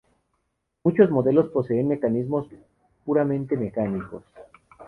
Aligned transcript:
Muchos 0.83 1.11
modelos 1.11 1.49
poseen 1.49 1.89
mecanismos 1.89 2.47
puramente 3.05 3.55
mecánicos. 3.55 4.23